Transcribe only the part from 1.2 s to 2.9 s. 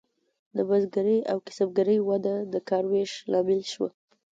او کسبګرۍ وده د کار